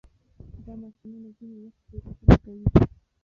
[0.65, 2.65] دا ماشینونه ځینې وخت تېروتنه کوي.